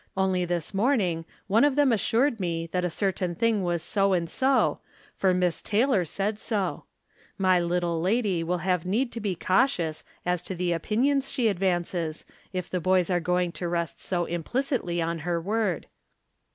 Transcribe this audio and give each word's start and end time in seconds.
Only 0.17 0.45
this 0.45 0.73
morning 0.73 1.25
one 1.45 1.63
of 1.63 1.75
them 1.75 1.91
assured 1.91 2.39
me 2.39 2.65
that 2.71 2.83
a 2.83 2.89
cer 2.89 3.11
tain 3.11 3.35
thing 3.35 3.61
was 3.61 3.83
so 3.83 4.13
and 4.13 4.27
sq— 4.27 4.41
^for 5.21 5.35
Miss 5.35 5.61
Taylor 5.61 6.05
said 6.05 6.39
so. 6.39 6.85
My 7.37 7.59
little 7.59 8.01
lady 8.01 8.43
will 8.43 8.57
have 8.65 8.83
need 8.83 9.11
to 9.11 9.19
be 9.19 9.35
cautious 9.35 10.03
as 10.25 10.41
to 10.41 10.55
the 10.55 10.71
opinions 10.73 11.31
she 11.31 11.49
advances, 11.49 12.25
if 12.51 12.67
the 12.67 12.81
boys 12.81 13.11
are 13.11 13.19
going 13.19 13.51
to 13.51 13.67
rest 13.67 14.01
so 14.01 14.25
implicitly 14.25 15.03
on 15.03 15.19
her 15.19 15.39
word. 15.39 15.85